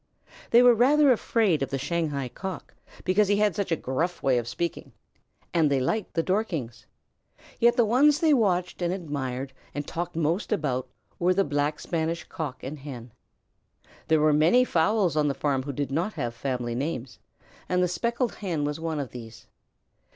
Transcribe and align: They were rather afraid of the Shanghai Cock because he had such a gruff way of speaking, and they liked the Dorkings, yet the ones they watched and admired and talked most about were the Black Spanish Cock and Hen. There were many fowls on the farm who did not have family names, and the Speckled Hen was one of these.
They 0.49 0.63
were 0.63 0.73
rather 0.73 1.11
afraid 1.11 1.61
of 1.61 1.69
the 1.69 1.77
Shanghai 1.77 2.27
Cock 2.27 2.73
because 3.03 3.27
he 3.27 3.35
had 3.35 3.55
such 3.55 3.71
a 3.71 3.75
gruff 3.75 4.23
way 4.23 4.39
of 4.39 4.47
speaking, 4.47 4.93
and 5.53 5.69
they 5.69 5.79
liked 5.79 6.15
the 6.15 6.23
Dorkings, 6.23 6.87
yet 7.59 7.75
the 7.77 7.85
ones 7.85 8.17
they 8.19 8.33
watched 8.33 8.81
and 8.81 8.91
admired 8.91 9.53
and 9.75 9.85
talked 9.85 10.15
most 10.15 10.51
about 10.51 10.87
were 11.19 11.35
the 11.35 11.43
Black 11.43 11.79
Spanish 11.79 12.23
Cock 12.23 12.63
and 12.63 12.79
Hen. 12.79 13.11
There 14.07 14.19
were 14.21 14.33
many 14.33 14.65
fowls 14.65 15.15
on 15.15 15.27
the 15.27 15.35
farm 15.35 15.61
who 15.61 15.71
did 15.71 15.91
not 15.91 16.13
have 16.13 16.33
family 16.33 16.73
names, 16.73 17.19
and 17.69 17.83
the 17.83 17.87
Speckled 17.87 18.33
Hen 18.33 18.63
was 18.63 18.79
one 18.79 18.99
of 18.99 19.11
these. 19.11 19.45